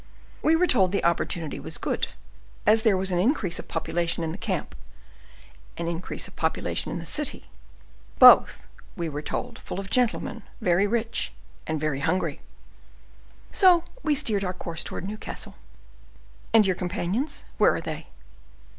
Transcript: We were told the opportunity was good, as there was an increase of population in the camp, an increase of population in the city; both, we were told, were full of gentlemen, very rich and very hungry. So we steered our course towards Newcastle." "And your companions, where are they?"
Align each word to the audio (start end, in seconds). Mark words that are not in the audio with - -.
We 0.41 0.55
were 0.55 0.65
told 0.65 0.91
the 0.91 1.03
opportunity 1.05 1.59
was 1.59 1.77
good, 1.77 2.07
as 2.65 2.81
there 2.81 2.97
was 2.97 3.11
an 3.11 3.19
increase 3.19 3.59
of 3.59 3.67
population 3.67 4.23
in 4.23 4.31
the 4.31 4.37
camp, 4.39 4.73
an 5.77 5.87
increase 5.87 6.27
of 6.27 6.35
population 6.35 6.89
in 6.91 6.97
the 6.97 7.05
city; 7.05 7.45
both, 8.17 8.67
we 8.95 9.09
were 9.09 9.21
told, 9.21 9.59
were 9.59 9.61
full 9.63 9.79
of 9.79 9.91
gentlemen, 9.91 10.41
very 10.59 10.87
rich 10.87 11.31
and 11.67 11.79
very 11.79 11.99
hungry. 11.99 12.41
So 13.51 13.83
we 14.01 14.15
steered 14.15 14.43
our 14.43 14.55
course 14.55 14.83
towards 14.83 15.05
Newcastle." 15.07 15.53
"And 16.51 16.65
your 16.65 16.75
companions, 16.75 17.43
where 17.59 17.75
are 17.75 17.79
they?" 17.81 18.07